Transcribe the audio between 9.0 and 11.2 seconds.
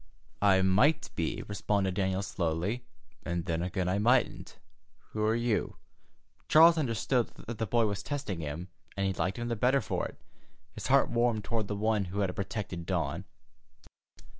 he liked him the better for it. His heart